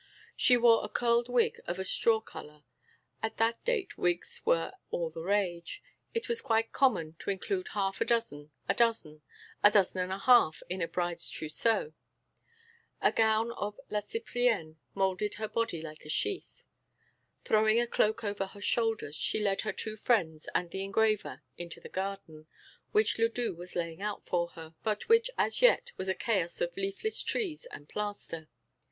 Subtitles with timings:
[0.35, 2.63] She wore a curled wig of a straw colour.
[3.21, 5.83] At that date wigs were all the rage;
[6.15, 9.21] it was quite common to include half a dozen, a dozen,
[9.61, 11.93] a dozen and a half in a bride's trousseau.
[12.99, 16.63] A gown à la Cyprienne moulded her body like a sheath.
[17.45, 21.79] Throwing a cloak over her shoulders, she led her two friends and the engraver into
[21.79, 22.47] the garden,
[22.91, 26.75] which Ledoux was laying out for her, but which as yet was a chaos of
[26.75, 28.49] leafless trees and plaster.